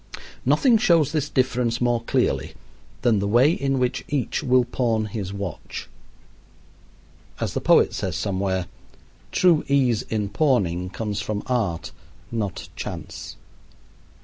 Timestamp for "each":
4.07-4.41